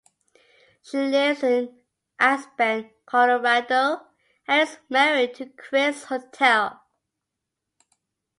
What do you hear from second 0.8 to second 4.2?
She lives in Aspen, Colorado